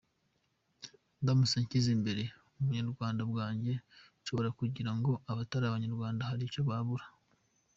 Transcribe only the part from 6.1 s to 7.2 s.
hari icyo babura.